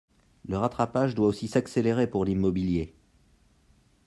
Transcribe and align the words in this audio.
Le 0.47 0.57
rattrapage 0.57 1.13
doit 1.13 1.27
aussi 1.27 1.47
s’accélérer 1.47 2.07
pour 2.07 2.25
l’immobilier. 2.25 2.95